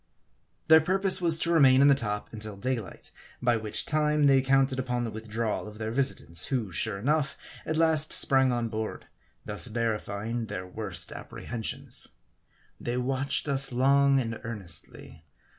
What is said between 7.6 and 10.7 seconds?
at last sprang on board, thus verifying their